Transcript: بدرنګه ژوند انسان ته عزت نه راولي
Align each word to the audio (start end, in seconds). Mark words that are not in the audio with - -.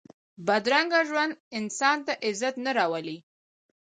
بدرنګه 0.45 1.01
ژوند 1.09 1.31
انسان 1.57 1.97
ته 2.05 2.13
عزت 2.27 2.55
نه 2.65 2.71
راولي 2.77 3.17